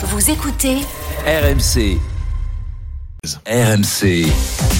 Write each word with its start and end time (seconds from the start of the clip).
Vous 0.00 0.30
écoutez 0.30 0.76
RMC. 1.26 1.98
RMC. 3.24 4.26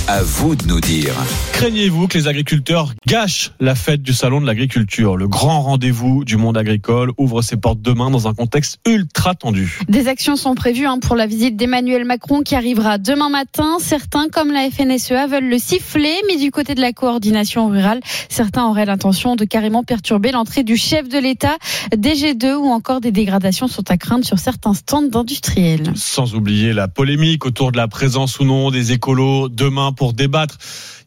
À 0.06 0.22
vous 0.22 0.54
de 0.54 0.64
nous 0.66 0.80
dire. 0.80 1.12
Craignez-vous 1.52 2.06
que 2.06 2.16
les 2.16 2.28
agriculteurs 2.28 2.94
gâchent 3.06 3.50
la 3.58 3.74
fête 3.74 4.00
du 4.00 4.12
salon 4.12 4.40
de 4.40 4.46
l'agriculture? 4.46 5.16
Le 5.16 5.26
grand 5.26 5.60
rendez-vous 5.60 6.24
du 6.24 6.36
monde 6.36 6.56
agricole 6.56 7.10
ouvre 7.18 7.42
ses 7.42 7.56
portes 7.56 7.82
demain 7.82 8.10
dans 8.10 8.28
un 8.28 8.34
contexte 8.34 8.78
ultra 8.86 9.34
tendu. 9.34 9.80
Des 9.88 10.06
actions 10.06 10.36
sont 10.36 10.54
prévues 10.54 10.86
hein, 10.86 11.00
pour 11.00 11.16
la 11.16 11.26
visite 11.26 11.56
d'Emmanuel 11.56 12.04
Macron 12.04 12.42
qui 12.42 12.54
arrivera 12.54 12.96
demain 12.98 13.28
matin. 13.28 13.78
Certains, 13.80 14.28
comme 14.28 14.52
la 14.52 14.70
FNSEA, 14.70 15.26
veulent 15.26 15.48
le 15.48 15.58
siffler, 15.58 16.14
mais 16.28 16.36
du 16.36 16.52
côté 16.52 16.76
de 16.76 16.80
la 16.80 16.92
coordination 16.92 17.68
rurale, 17.68 18.00
certains 18.28 18.66
auraient 18.66 18.86
l'intention 18.86 19.34
de 19.34 19.44
carrément 19.44 19.82
perturber 19.82 20.30
l'entrée 20.30 20.62
du 20.62 20.76
chef 20.76 21.08
de 21.08 21.18
l'État. 21.18 21.56
Des 21.94 22.14
G2 22.14 22.54
ou 22.54 22.68
encore 22.68 23.00
des 23.00 23.12
dégradations 23.12 23.66
sont 23.66 23.90
à 23.90 23.96
craindre 23.96 24.24
sur 24.24 24.38
certains 24.38 24.74
stands 24.74 25.02
d'industriels. 25.02 25.92
Sans 25.96 26.36
oublier 26.36 26.72
la 26.72 26.86
polémique 26.86 27.44
autour 27.44 27.72
de 27.72 27.76
la 27.76 27.88
présence 27.88 28.27
ou 28.38 28.44
non 28.44 28.70
des 28.70 28.92
écolos 28.92 29.48
demain 29.48 29.92
pour 29.92 30.12
débattre. 30.12 30.58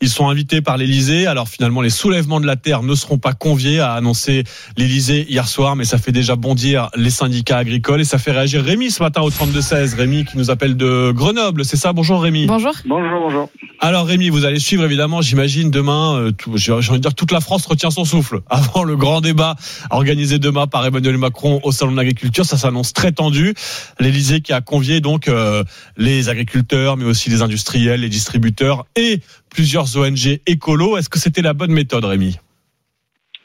Ils 0.03 0.09
sont 0.09 0.27
invités 0.29 0.61
par 0.61 0.77
l'Elysée. 0.77 1.27
Alors 1.27 1.47
finalement, 1.47 1.81
les 1.81 1.91
soulèvements 1.91 2.39
de 2.41 2.47
la 2.47 2.55
terre 2.55 2.81
ne 2.81 2.95
seront 2.95 3.19
pas 3.19 3.33
conviés, 3.33 3.79
a 3.79 3.93
annoncé 3.93 4.43
l'Elysée 4.75 5.27
hier 5.29 5.47
soir, 5.47 5.75
mais 5.75 5.85
ça 5.85 5.99
fait 5.99 6.11
déjà 6.11 6.35
bondir 6.35 6.89
les 6.95 7.11
syndicats 7.11 7.57
agricoles 7.59 8.01
et 8.01 8.03
ça 8.03 8.17
fait 8.17 8.31
réagir 8.31 8.63
Rémi 8.63 8.89
ce 8.89 9.03
matin 9.03 9.21
au 9.21 9.29
32-16. 9.29 9.95
Rémi 9.95 10.25
qui 10.25 10.37
nous 10.39 10.49
appelle 10.49 10.75
de 10.75 11.11
Grenoble, 11.11 11.63
c'est 11.65 11.77
ça? 11.77 11.93
Bonjour 11.93 12.21
Rémi. 12.23 12.47
Bonjour. 12.47 12.73
Bonjour, 12.85 13.19
bonjour. 13.21 13.49
Alors 13.79 14.07
Rémi, 14.07 14.29
vous 14.29 14.43
allez 14.45 14.59
suivre 14.59 14.83
évidemment, 14.85 15.21
j'imagine 15.21 15.69
demain, 15.69 16.15
euh, 16.15 16.31
tout- 16.31 16.57
j'ai 16.57 16.71
envie 16.71 16.89
de 16.89 16.97
dire 16.97 17.13
toute 17.13 17.31
la 17.31 17.39
France 17.41 17.67
retient 17.67 17.91
son 17.91 18.05
souffle 18.05 18.41
avant 18.49 18.83
le 18.83 18.95
grand 18.97 19.21
débat 19.21 19.55
organisé 19.91 20.39
demain 20.39 20.65
par 20.65 20.83
Emmanuel 20.83 21.17
Macron 21.19 21.59
au 21.63 21.71
salon 21.71 21.91
de 21.91 21.97
l'agriculture. 21.97 22.45
Ça 22.45 22.57
s'annonce 22.57 22.93
très 22.93 23.11
tendu. 23.11 23.53
L'Elysée 23.99 24.41
qui 24.41 24.51
a 24.53 24.61
convié 24.61 24.99
donc 24.99 25.27
euh, 25.27 25.63
les 25.95 26.29
agriculteurs, 26.29 26.97
mais 26.97 27.05
aussi 27.05 27.29
les 27.29 27.43
industriels, 27.43 28.01
les 28.01 28.09
distributeurs 28.09 28.85
et 28.95 29.19
plusieurs 29.51 29.97
ONG 29.97 30.39
écolos. 30.47 30.97
Est-ce 30.97 31.09
que 31.09 31.19
c'était 31.19 31.41
la 31.41 31.53
bonne 31.53 31.71
méthode, 31.71 32.05
Rémi? 32.05 32.37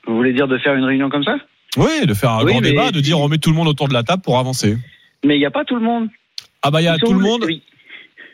Vous 0.06 0.16
voulez 0.16 0.32
dire 0.32 0.48
de 0.48 0.56
faire 0.58 0.74
une 0.74 0.84
réunion 0.84 1.08
comme 1.10 1.24
ça? 1.24 1.36
Oui, 1.76 2.06
de 2.06 2.14
faire 2.14 2.30
un 2.30 2.44
Oui, 2.44 2.52
grand 2.52 2.60
débat, 2.62 2.90
de 2.92 3.00
dire 3.00 3.18
on 3.20 3.28
met 3.28 3.38
tout 3.38 3.50
le 3.50 3.56
monde 3.56 3.68
autour 3.68 3.88
de 3.88 3.92
la 3.92 4.02
table 4.02 4.22
pour 4.22 4.38
avancer. 4.38 4.78
Mais 5.24 5.36
il 5.36 5.40
n'y 5.40 5.46
a 5.46 5.50
pas 5.50 5.64
tout 5.64 5.74
le 5.74 5.82
monde. 5.82 6.08
Ah 6.62 6.70
bah 6.70 6.80
il 6.80 6.84
y 6.84 6.88
a 6.88 6.94
Ils 6.94 7.00
tout 7.00 7.12
le 7.12 7.18
monde. 7.18 7.42
oui. 7.44 7.62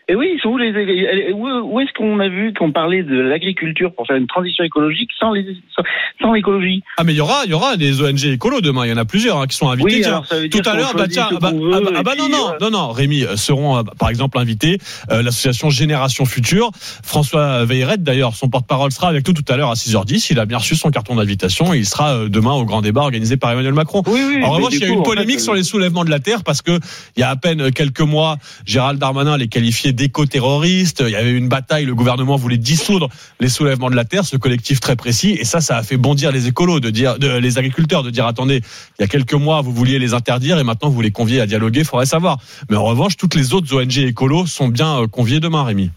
Et 0.09 0.17
oui, 0.17 0.37
où 0.45 0.59
les 0.59 1.33
où, 1.33 1.81
est-ce 1.81 1.93
qu'on 1.97 2.19
a 2.19 2.29
vu 2.29 2.53
qu'on 2.55 2.73
parlait 2.73 3.05
de 3.05 3.17
l'agriculture 3.21 3.95
pour 3.95 4.07
faire 4.07 4.17
une 4.17 4.27
transition 4.27 4.65
écologique 4.65 5.11
sans 5.19 5.33
les 5.33 5.57
sans, 5.77 5.83
sans 6.21 6.33
l'écologie? 6.33 6.83
Ah 6.97 7.05
mais 7.05 7.13
il 7.13 7.17
y 7.17 7.21
aura, 7.21 7.43
il 7.45 7.53
y 7.53 7.55
aura 7.55 7.77
des 7.77 8.03
ONG 8.03 8.25
écolos 8.25 8.61
demain. 8.61 8.85
Il 8.85 8.91
y 8.91 8.93
en 8.93 8.97
a 8.97 9.05
plusieurs 9.05 9.39
hein, 9.39 9.47
qui 9.47 9.57
sont 9.57 9.71
invités. 9.71 9.95
Oui, 9.95 10.01
Tiens, 10.01 10.11
alors 10.11 10.27
ça 10.27 10.41
veut 10.41 10.49
dire 10.49 10.61
Tout 10.61 10.69
à 10.69 10.75
l'heure, 10.75 10.95
bah 10.95 11.07
tiens, 11.09 11.29
ah 11.31 11.37
bah, 11.41 11.53
veut, 11.53 11.71
ah 11.73 11.81
bah- 11.81 11.91
ah 11.95 12.03
bah 12.03 12.13
puis, 12.17 12.23
non, 12.23 12.29
non, 12.29 12.49
euh, 12.51 12.57
non, 12.61 12.71
non, 12.71 12.91
Rémi 12.91 13.23
euh, 13.23 13.37
seront 13.37 13.79
euh, 13.79 13.83
par 13.99 14.09
exemple 14.09 14.39
invités 14.39 14.79
euh, 15.11 15.23
l'association 15.23 15.71
Génération 15.71 16.25
Future. 16.25 16.71
François 16.75 17.65
Veilleret, 17.65 17.99
d'ailleurs, 17.99 18.35
son 18.35 18.49
porte-parole 18.49 18.91
sera 18.91 19.09
avec 19.09 19.27
nous 19.29 19.35
tout 19.35 19.45
à 19.53 19.57
l'heure 19.57 19.71
à 19.71 19.75
6h10. 19.75 20.29
Il 20.31 20.41
a 20.41 20.47
bien 20.47 20.59
reçu 20.59 20.75
son 20.75 20.91
carton 20.91 21.15
d'invitation 21.15 21.73
et 21.75 21.79
il 21.79 21.87
sera 21.87 22.29
demain 22.29 22.55
au 22.55 22.65
grand 22.65 22.83
débat 22.83 23.03
organisé 23.03 23.37
par 23.37 23.53
Emmanuel 23.53 23.75
Macron. 23.75 24.03
Oui, 24.09 24.21
oui. 24.27 24.43
En 24.43 24.51
revanche, 24.51 24.73
il 24.75 24.81
y 24.81 24.85
a 24.85 24.89
eu 24.89 24.93
une 24.93 24.99
en 24.99 25.03
polémique 25.03 25.37
fait, 25.37 25.45
sur 25.45 25.55
les 25.55 25.63
soulèvements 25.63 26.05
de 26.05 26.11
la 26.11 26.19
terre 26.19 26.43
parce 26.43 26.61
que 26.61 26.81
il 27.17 27.21
y 27.21 27.23
a 27.23 27.31
à 27.31 27.37
peine 27.37 27.71
quelques 27.71 28.01
mois, 28.01 28.39
Gérald 28.67 28.99
Darmanin 28.99 29.37
les 29.37 29.47
qualifiait 29.47 29.92
d'éco-terroristes. 29.93 31.03
Il 31.07 31.13
y 31.13 31.17
avait 31.17 31.33
une 31.33 31.49
bataille, 31.49 31.85
le 31.85 31.95
gouvernement 31.95 32.37
voulait 32.37 32.57
dissoudre 32.57 33.09
les 33.41 33.49
soulèvements 33.49 33.91
de 33.91 33.97
la 33.97 34.05
terre, 34.05 34.25
ce 34.25 34.37
collectif 34.37 34.81
très 34.81 34.97
précis. 34.97 35.37
Et 35.39 35.45
ça, 35.45 35.61
ça 35.61 35.77
a 35.77 35.83
fait 35.83 35.97
bondir 35.97 36.33
les 36.33 36.49
écolos, 36.49 36.81
de 36.81 36.91
dire, 36.91 37.17
les 37.19 37.59
agriculteurs, 37.59 38.03
de 38.03 38.11
dire 38.11 38.27
attendez, 38.27 38.61
il 38.99 39.03
y 39.03 39.05
a 39.05 39.09
quelques 39.09 39.35
mois 39.35 39.61
vous 39.61 39.73
vouliez 39.73 39.99
les 39.99 40.15
interdire 40.15 40.59
et 40.59 40.65
maintenant 40.65 40.89
vous 40.89 41.01
les 41.01 41.11
conviez 41.11 41.41
à 41.41 41.47
dialoguer. 41.47 41.85
Faudrait 41.85 42.07
savoir. 42.07 42.39
Mais 42.71 42.77
en 42.77 42.85
revanche, 42.85 43.17
toutes 43.17 43.35
les 43.35 43.55
autres 43.55 43.75
ONG 43.75 43.99
écolos 43.99 44.47
sont 44.47 44.69
bien 44.69 45.03
euh, 45.03 45.07
conviées 45.07 45.41
demain, 45.41 45.65
Rémi. 45.65 45.91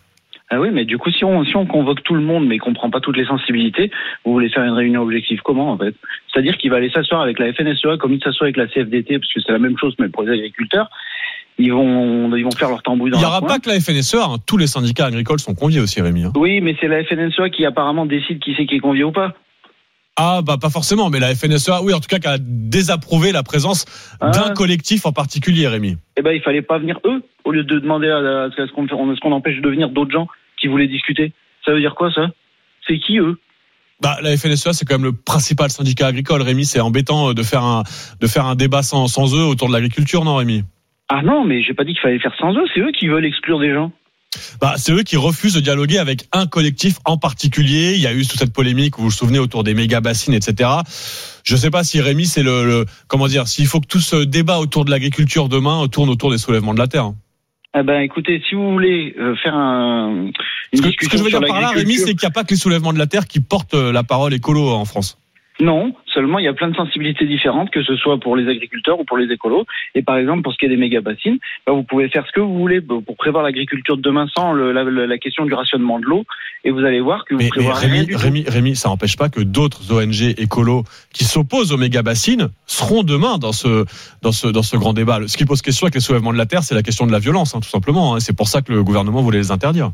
Ah 0.51 0.59
oui, 0.59 0.69
mais 0.71 0.85
du 0.85 0.99
coup, 0.99 1.09
si 1.09 1.25
on, 1.25 1.43
si 1.43 1.55
on 1.55 1.65
convoque 1.65 2.03
tout 2.03 2.13
le 2.13 2.21
monde, 2.21 2.45
mais 2.45 2.59
qu'on 2.59 2.73
prend 2.73 2.91
pas 2.91 2.99
toutes 2.99 3.17
les 3.17 3.25
sensibilités, 3.25 3.89
vous 4.23 4.31
voulez 4.31 4.49
faire 4.49 4.63
une 4.63 4.73
réunion 4.73 5.01
objective 5.01 5.41
comment, 5.43 5.71
en 5.71 5.77
fait? 5.77 5.95
C'est-à-dire 6.31 6.55
qu'il 6.57 6.69
va 6.69 6.77
aller 6.77 6.91
s'asseoir 6.91 7.21
avec 7.21 7.39
la 7.39 7.51
FNSEA 7.51 7.97
comme 7.97 8.13
il 8.13 8.21
s'assoit 8.21 8.45
avec 8.45 8.57
la 8.57 8.67
CFDT, 8.67 9.17
parce 9.17 9.33
que 9.33 9.41
c'est 9.41 9.51
la 9.51 9.59
même 9.59 9.77
chose, 9.77 9.95
mais 9.97 10.09
pour 10.09 10.21
les 10.21 10.33
agriculteurs. 10.33 10.89
Ils 11.57 11.71
vont, 11.71 12.35
ils 12.35 12.43
vont 12.43 12.51
faire 12.51 12.69
leur 12.69 12.83
tambouille 12.83 13.11
dans 13.11 13.17
Il 13.17 13.21
n'y 13.21 13.25
aura 13.25 13.41
pas 13.41 13.59
que 13.59 13.69
la 13.69 13.79
FNSEA, 13.79 14.23
hein. 14.25 14.37
tous 14.45 14.57
les 14.57 14.67
syndicats 14.67 15.05
agricoles 15.05 15.39
sont 15.39 15.55
conviés 15.55 15.79
aussi, 15.79 16.01
Rémi. 16.01 16.23
hein. 16.25 16.33
Oui, 16.35 16.59
mais 16.61 16.75
c'est 16.81 16.87
la 16.89 17.03
FNSEA 17.05 17.49
qui 17.49 17.65
apparemment 17.65 18.05
décide 18.05 18.39
qui 18.39 18.53
c'est 18.57 18.65
qui 18.65 18.75
est 18.75 18.79
convié 18.79 19.03
ou 19.05 19.11
pas. 19.13 19.33
Ah 20.17 20.41
bah 20.41 20.57
pas 20.57 20.69
forcément, 20.69 21.09
mais 21.09 21.19
la 21.19 21.33
FNSEA, 21.35 21.81
oui, 21.83 21.93
en 21.93 21.99
tout 21.99 22.07
cas, 22.07 22.19
qui 22.19 22.27
a 22.27 22.37
désapprouvé 22.39 23.31
la 23.33 23.43
présence 23.43 23.85
Ah. 24.21 24.31
d'un 24.31 24.53
collectif 24.53 25.05
en 25.05 25.11
particulier, 25.11 25.67
Rémi. 25.67 25.97
eh 26.17 26.21
ben, 26.21 26.31
il 26.31 26.41
fallait 26.41 26.61
pas 26.61 26.77
venir 26.77 26.99
eux, 27.05 27.21
au 27.43 27.51
lieu 27.51 27.63
de 27.63 27.79
demander 27.79 28.07
à, 28.09 28.17
à 28.17 28.49
ce 28.49 28.71
qu'on 28.73 28.85
à 28.85 29.15
ce 29.15 29.19
qu'on 29.21 29.31
empêche 29.33 29.59
de 29.61 29.69
venir 29.69 29.89
d'autres 29.89 30.11
gens 30.11 30.27
qui 30.59 30.67
voulaient 30.67 30.87
discuter. 30.87 31.33
Ça 31.65 31.71
veut 31.73 31.79
dire 31.81 31.95
quoi, 31.95 32.11
ça? 32.13 32.27
C'est 32.87 32.99
qui, 32.99 33.17
eux? 33.17 33.37
Bah, 34.01 34.17
la 34.21 34.35
FNSEA, 34.37 34.73
c'est 34.73 34.85
quand 34.85 34.95
même 34.95 35.05
le 35.05 35.13
principal 35.13 35.69
syndicat 35.69 36.07
agricole, 36.07 36.41
Rémi. 36.41 36.65
C'est 36.65 36.79
embêtant 36.81 37.29
euh, 37.29 37.33
de 37.33 37.43
faire 37.43 37.63
un, 37.63 37.83
de 38.19 38.27
faire 38.27 38.45
un 38.45 38.55
débat 38.55 38.83
sans, 38.83 39.07
sans 39.07 39.33
eux 39.35 39.43
autour 39.45 39.67
de 39.69 39.73
l'agriculture, 39.73 40.23
non, 40.25 40.35
Rémi? 40.35 40.63
Ah 41.09 41.21
non, 41.23 41.43
mais 41.45 41.61
j'ai 41.61 41.73
pas 41.73 41.83
dit 41.83 41.93
qu'il 41.93 42.01
fallait 42.01 42.19
faire 42.19 42.33
sans 42.39 42.53
eux, 42.53 42.65
c'est 42.73 42.79
eux 42.79 42.91
qui 42.97 43.07
veulent 43.07 43.25
exclure 43.25 43.59
des 43.59 43.71
gens. 43.73 43.91
bah, 44.59 44.73
C'est 44.77 44.91
eux 44.91 45.03
qui 45.03 45.17
refusent 45.17 45.53
de 45.53 45.59
dialoguer 45.59 45.99
avec 45.99 46.25
un 46.31 46.47
collectif 46.47 46.95
en 47.05 47.17
particulier. 47.17 47.93
Il 47.95 48.01
y 48.01 48.07
a 48.07 48.13
eu 48.13 48.25
toute 48.25 48.39
cette 48.39 48.53
polémique, 48.53 48.97
vous 48.97 49.05
vous 49.05 49.11
souvenez, 49.11 49.37
autour 49.39 49.63
des 49.63 49.73
méga 49.75 50.01
bassines, 50.01 50.33
etc. 50.33 50.69
Je 51.43 51.55
sais 51.55 51.69
pas 51.69 51.83
si 51.83 52.01
Rémi, 52.01 52.25
c'est 52.25 52.41
le, 52.43 52.65
le- 52.65 52.85
comment 53.07 53.27
dire, 53.27 53.47
s'il 53.47 53.67
faut 53.67 53.79
que 53.79 53.87
tout 53.87 53.99
ce 53.99 54.23
débat 54.23 54.57
autour 54.59 54.83
de 54.83 54.89
l'agriculture 54.91 55.47
demain 55.47 55.87
tourne 55.89 56.09
autour 56.09 56.31
des 56.31 56.39
soulèvements 56.39 56.73
de 56.73 56.79
la 56.79 56.87
terre. 56.87 57.11
Eh 57.77 57.83
ben, 57.83 57.99
écoutez, 58.01 58.41
si 58.49 58.55
vous 58.55 58.71
voulez 58.71 59.13
euh, 59.19 59.35
faire 59.43 59.53
un, 59.53 60.09
une 60.09 60.33
Ce 60.73 60.81
que, 60.81 60.87
ce 60.89 60.95
que 60.95 61.01
discussion 61.01 61.17
je 61.19 61.23
veux 61.23 61.29
dire 61.29 61.41
par 61.47 61.61
là, 61.61 61.69
Rémi, 61.69 61.95
c'est 61.97 62.05
qu'il 62.15 62.19
n'y 62.21 62.25
a 62.25 62.31
pas 62.31 62.43
que 62.45 62.51
les 62.51 62.55
soulèvements 62.59 62.93
de 62.93 62.97
la 62.97 63.05
terre 63.05 63.27
qui 63.27 63.41
portent 63.41 63.73
euh, 63.73 63.91
la 63.91 64.03
parole 64.03 64.33
écolo 64.33 64.69
en 64.69 64.85
France. 64.85 65.17
Non, 65.61 65.93
seulement 66.05 66.37
il 66.39 66.45
y 66.45 66.47
a 66.49 66.53
plein 66.53 66.67
de 66.67 66.75
sensibilités 66.75 67.25
différentes, 67.25 67.69
que 67.71 67.81
ce 67.81 67.95
soit 67.95 68.19
pour 68.19 68.35
les 68.35 68.49
agriculteurs 68.49 68.99
ou 68.99 69.05
pour 69.05 69.17
les 69.17 69.31
écolos. 69.33 69.65
Et 69.93 70.01
par 70.01 70.17
exemple, 70.17 70.41
pour 70.41 70.51
ce 70.51 70.57
qui 70.57 70.65
est 70.65 70.69
des 70.69 70.75
méga 70.75 70.99
bassines, 70.99 71.37
ben, 71.65 71.73
vous 71.73 71.83
pouvez 71.83 72.09
faire 72.09 72.25
ce 72.27 72.31
que 72.33 72.41
vous 72.41 72.57
voulez 72.57 72.81
pour 72.81 73.15
prévoir 73.15 73.43
l'agriculture 73.43 73.95
de 73.95 74.01
demain 74.01 74.27
sans 74.35 74.51
le- 74.51 74.71
la, 74.73 75.17
question 75.17 75.45
du 75.45 75.53
rationnement 75.53 75.99
de 75.99 76.05
l'eau, 76.05 76.25
et 76.65 76.71
vous 76.71 76.79
allez 76.83 76.99
voir 76.99 77.23
que 77.23 77.35
vous 77.35 77.39
Mais, 77.39 77.45
mais 77.45 77.49
prévoirez 77.49 77.87
rien 77.87 78.05
Rémi, 78.45 78.73
tout. 78.73 78.75
Ça 78.75 78.89
n'empêche 78.89 79.15
pas 79.15 79.29
que 79.29 79.41
d'autres 79.41 79.93
ONG 79.93 80.33
écolos 80.37 80.83
qui 81.13 81.23
s'opposent 81.23 81.71
aux 81.71 81.77
méga 81.77 82.01
bassines 82.01 82.49
seront 82.65 83.03
demain 83.03 83.37
dans 83.37 83.53
ce, 83.53 83.85
dans 84.21 84.31
ce, 84.33 84.47
dans 84.47 84.63
ce 84.63 84.75
grand 84.75 84.93
débat. 84.93 85.19
Ce 85.27 85.37
qui 85.37 85.45
pose 85.45 85.61
question 85.61 85.85
avec 85.85 85.95
les 85.95 86.01
soulèvements 86.01 86.33
de 86.33 86.37
la 86.37 86.45
terre, 86.45 86.63
c'est 86.63 86.75
la 86.75 86.83
question 86.83 87.07
de 87.07 87.11
la 87.13 87.19
violence, 87.19 87.55
hein, 87.55 87.59
tout 87.61 87.69
simplement. 87.69 88.15
hein. 88.15 88.19
C'est 88.19 88.35
pour 88.35 88.49
ça 88.49 88.61
que 88.61 88.73
le 88.73 88.83
gouvernement 88.83 89.21
voulait 89.21 89.37
les 89.37 89.51
interdire. 89.51 89.91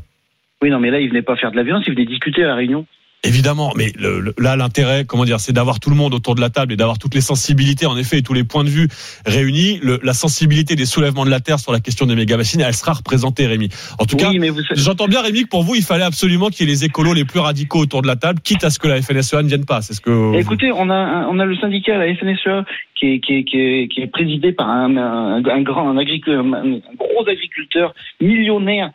Oui, 0.60 0.70
non, 0.70 0.80
mais 0.80 0.90
là, 0.90 1.00
ils 1.00 1.08
venaient 1.08 1.22
pas 1.22 1.36
faire 1.36 1.50
de 1.52 1.56
la 1.56 1.62
violence, 1.62 1.84
ils 1.86 1.94
venaient 1.94 2.04
discuter 2.06 2.42
à 2.44 2.48
la 2.48 2.54
réunion. 2.54 2.86
Évidemment, 3.24 3.72
mais 3.76 3.92
le- 3.96 4.18
le- 4.18 4.34
là, 4.36 4.56
l'intérêt, 4.56 5.04
comment 5.04 5.24
dire, 5.24 5.38
c'est 5.38 5.52
d'avoir 5.52 5.78
tout 5.78 5.90
le 5.90 5.94
monde 5.96 6.12
autour 6.12 6.34
de 6.34 6.40
la 6.40 6.50
table 6.50 6.72
et 6.72 6.76
d'avoir 6.76 6.98
toutes 6.98 7.14
les 7.14 7.20
sensibilités, 7.20 7.86
en 7.86 7.96
effet, 7.96 8.18
et 8.18 8.22
tous 8.22 8.32
les 8.34 8.42
points 8.42 8.64
de 8.64 8.68
vue 8.68 8.88
réunis. 9.24 9.78
Le- 9.80 10.00
la 10.02 10.12
sensibilité 10.12 10.74
des 10.74 10.86
soulèvements 10.86 11.24
de 11.24 11.30
la 11.30 11.38
terre 11.38 11.60
sur 11.60 11.70
la 11.72 11.78
question 11.78 12.06
des 12.06 12.16
méga 12.16 12.36
bassines, 12.36 12.60
elle 12.62 12.74
sera 12.74 12.94
représentée, 12.94 13.46
Rémi. 13.46 13.68
En 14.00 14.06
tout 14.06 14.16
cas, 14.16 14.28
oui, 14.30 14.40
mais 14.40 14.48
vous 14.50 14.62
J'entends 14.74 15.06
bien, 15.06 15.22
Rémi, 15.22 15.44
que 15.44 15.48
pour 15.48 15.62
vous, 15.62 15.76
il 15.76 15.82
fallait 15.84 16.02
absolument 16.02 16.48
qu'il 16.48 16.66
y 16.66 16.68
ait 16.68 16.72
les 16.72 16.84
écolos 16.84 17.14
les 17.14 17.24
plus 17.24 17.38
radicaux 17.38 17.78
autour 17.78 18.02
de 18.02 18.08
la 18.08 18.16
table, 18.16 18.40
quitte 18.40 18.64
à 18.64 18.70
ce 18.70 18.80
que 18.80 18.88
la 18.88 19.00
FNSEA 19.00 19.42
ne 19.44 19.48
vienne 19.48 19.66
pas. 19.66 19.82
C'est 19.82 19.94
ce 19.94 20.00
que. 20.00 20.34
Écoutez, 20.36 20.72
on 20.72 20.90
a 20.90 21.28
on 21.30 21.38
a 21.38 21.44
le 21.44 21.56
syndicat, 21.56 21.98
la 21.98 22.12
FNSEA, 22.16 22.64
qui 22.96 23.06
est 23.06 23.20
qui 23.20 23.34
est, 23.34 23.44
qui 23.44 23.56
est, 23.56 23.88
qui 23.88 24.00
est 24.00 24.08
présidé 24.08 24.50
par 24.50 24.68
un, 24.68 24.96
un, 24.96 25.44
un 25.44 25.62
grand 25.62 25.88
un, 25.90 25.96
agricul- 25.96 26.34
un 26.34 26.80
gros 26.96 27.28
agriculteur 27.28 27.94
millionnaire 28.20 28.90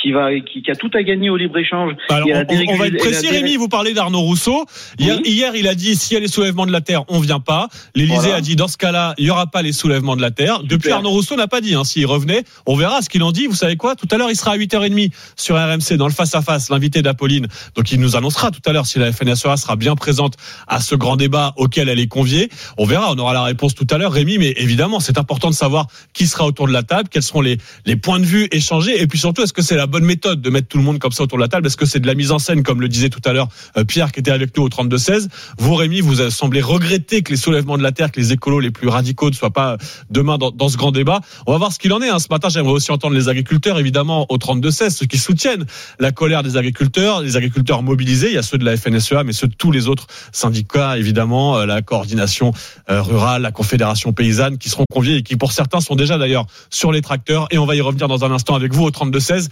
qui 0.00 0.12
va 0.12 0.28
qui, 0.40 0.62
qui 0.62 0.70
a 0.70 0.76
tout 0.76 0.90
à 0.94 1.02
gagner 1.02 1.30
au 1.30 1.36
libre 1.36 1.58
échange. 1.58 1.92
Alors, 2.08 2.28
a 2.28 2.44
on, 2.48 2.76
va 2.76 2.86
être 2.86 2.96
précis, 2.98 3.28
Rémi. 3.28 3.56
Vous 3.56 3.68
parlez 3.68 3.92
d'Arnaud 3.94 4.20
Rousseau. 4.20 4.64
Hier, 4.98 5.16
Oui. 5.16 5.30
hier, 5.30 5.54
il 5.54 5.68
a 5.68 5.74
dit 5.74 5.96
s'il 5.96 6.14
y 6.14 6.16
a 6.16 6.20
les 6.20 6.28
soulèvements 6.28 6.66
de 6.66 6.72
la 6.72 6.80
terre, 6.80 7.04
on 7.08 7.20
vient 7.20 7.40
pas. 7.40 7.68
L'Élysée 7.94 8.16
Voilà. 8.16 8.36
a 8.36 8.40
dit 8.40 8.56
dans 8.56 8.68
ce 8.68 8.76
cas-là, 8.76 9.14
il 9.18 9.26
y 9.26 9.30
aura 9.30 9.46
pas 9.46 9.62
les 9.62 9.72
soulèvements 9.72 10.16
de 10.16 10.22
la 10.22 10.30
terre. 10.30 10.62
Depuis, 10.62 10.90
Arnaud 10.90 11.10
Rousseau 11.10 11.36
n'a 11.36 11.48
pas 11.48 11.60
dit. 11.60 11.74
Hein, 11.74 11.84
S'il 11.84 12.06
revenait, 12.06 12.44
on 12.66 12.76
verra 12.76 13.02
ce 13.02 13.08
qu'il 13.08 13.22
en 13.22 13.32
dit. 13.32 13.46
Vous 13.46 13.54
savez 13.54 13.76
quoi? 13.76 13.96
Tout 13.96 14.08
à 14.10 14.16
l'heure, 14.16 14.30
il 14.30 14.36
sera 14.36 14.52
à 14.52 14.56
8h30 14.56 15.12
sur 15.36 15.56
RMC 15.56 15.96
dans 15.96 16.06
le 16.06 16.12
face 16.12 16.34
à 16.34 16.42
face, 16.42 16.70
l'invité 16.70 17.02
d'Apolline. 17.02 17.46
Donc, 17.74 17.92
il 17.92 18.00
nous 18.00 18.16
annoncera 18.16 18.50
tout 18.50 18.60
à 18.66 18.72
l'heure 18.72 18.86
si 18.86 18.98
la 18.98 19.12
FNSEA 19.12 19.56
sera 19.56 19.76
bien 19.76 19.96
présente 19.96 20.34
à 20.68 20.80
ce 20.80 20.94
grand 20.94 21.16
débat 21.16 21.52
auquel 21.56 21.88
elle 21.88 22.00
est 22.00 22.08
conviée. 22.08 22.48
On 22.78 22.84
verra. 22.86 23.12
On 23.12 23.18
aura 23.18 23.34
la 23.34 23.42
réponse 23.42 23.74
tout 23.74 23.86
à 23.90 23.98
l'heure, 23.98 24.12
Rémi. 24.12 24.38
Mais 24.38 24.54
évidemment, 24.56 25.00
c'est 25.00 25.18
important 25.18 25.50
de 25.50 25.54
savoir 25.54 25.86
qui 26.12 26.26
sera 26.26 26.46
autour 26.46 26.66
de 26.66 26.72
la 26.72 26.82
table, 26.82 27.08
quels 27.10 27.22
seront 27.22 27.40
les 27.40 27.58
les 27.86 27.96
points 27.96 28.20
de 28.20 28.24
vue 28.24 28.48
échangés, 28.52 29.00
et 29.00 29.06
puis 29.06 29.18
surtout, 29.18 29.42
est-ce 29.42 29.52
que 29.52 29.62
c'est 29.62 29.76
la 29.76 29.86
bonne 29.90 30.04
méthode 30.04 30.40
de 30.40 30.50
mettre 30.50 30.68
tout 30.68 30.78
le 30.78 30.84
monde 30.84 30.98
comme 30.98 31.12
ça 31.12 31.24
autour 31.24 31.38
de 31.38 31.42
la 31.42 31.48
table 31.48 31.66
Est-ce 31.66 31.76
que 31.76 31.84
c'est 31.84 32.00
de 32.00 32.06
la 32.06 32.14
mise 32.14 32.32
en 32.32 32.38
scène, 32.38 32.62
comme 32.62 32.80
le 32.80 32.88
disait 32.88 33.10
tout 33.10 33.20
à 33.24 33.32
l'heure 33.32 33.48
euh, 33.76 33.84
Pierre 33.84 34.12
qui 34.12 34.20
était 34.20 34.30
avec 34.30 34.56
nous 34.56 34.62
au 34.62 34.68
32-16 34.68 35.28
Vous, 35.58 35.74
Rémi, 35.74 36.00
vous 36.00 36.30
semblé 36.30 36.60
regretter 36.60 37.22
que 37.22 37.30
les 37.30 37.36
soulèvements 37.36 37.76
de 37.76 37.82
la 37.82 37.92
terre, 37.92 38.10
que 38.10 38.20
les 38.20 38.32
écolos 38.32 38.60
les 38.60 38.70
plus 38.70 38.88
radicaux 38.88 39.30
ne 39.30 39.34
soient 39.34 39.50
pas 39.50 39.76
demain 40.10 40.38
dans, 40.38 40.68
ce 40.68 40.76
grand 40.76 40.92
débat. 40.92 41.20
On 41.46 41.52
va 41.52 41.58
voir 41.58 41.72
ce 41.72 41.78
qu'il 41.78 41.92
en 41.92 42.00
est. 42.00 42.08
Hein. 42.08 42.18
Ce 42.18 42.28
matin, 42.30 42.48
j'aimerais 42.48 42.72
aussi 42.72 42.90
entendre 42.92 43.14
les 43.14 43.28
agriculteurs, 43.28 43.78
évidemment, 43.78 44.26
au 44.28 44.38
32-16, 44.38 44.90
ceux 44.90 45.06
qui 45.06 45.18
soutiennent 45.18 45.66
la 45.98 46.12
colère 46.12 46.42
des 46.42 46.56
agriculteurs, 46.56 47.20
les 47.20 47.36
agriculteurs 47.36 47.82
mobilisés. 47.82 48.28
Il 48.28 48.34
y 48.34 48.38
a 48.38 48.42
ceux 48.42 48.58
de 48.58 48.64
la 48.64 48.76
FNSEA, 48.76 49.24
mais 49.24 49.32
ceux 49.32 49.48
de 49.48 49.54
tous 49.54 49.72
les 49.72 49.88
autres 49.88 50.06
syndicats, 50.32 50.98
évidemment, 50.98 51.58
euh, 51.58 51.66
la 51.66 51.82
coordination 51.82 52.52
euh, 52.88 53.02
rurale, 53.02 53.42
la 53.42 53.52
confédération 53.52 54.12
paysanne, 54.12 54.58
qui 54.58 54.68
seront 54.68 54.84
conviés 54.92 55.16
et 55.16 55.22
qui, 55.22 55.36
pour 55.36 55.52
certains, 55.52 55.80
sont 55.80 55.96
déjà 55.96 56.18
d'ailleurs 56.18 56.46
sur 56.70 56.92
les 56.92 57.02
tracteurs. 57.02 57.46
Et 57.50 57.58
on 57.58 57.66
va 57.66 57.74
y 57.74 57.80
revenir 57.80 58.08
dans 58.08 58.24
un 58.24 58.30
instant 58.30 58.54
avec 58.54 58.72
vous 58.72 58.84
au 58.84 58.90
32-16. 58.90 59.48